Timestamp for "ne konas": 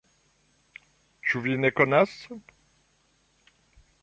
1.65-2.17